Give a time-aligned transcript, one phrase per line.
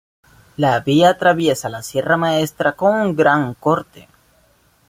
[0.57, 4.07] La vía atraviesa la Sierra Maestra con un gran corte.